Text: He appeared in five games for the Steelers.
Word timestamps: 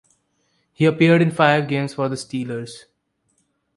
He 0.73 0.85
appeared 0.85 1.21
in 1.21 1.29
five 1.29 1.67
games 1.67 1.93
for 1.93 2.09
the 2.09 2.15
Steelers. 2.15 2.85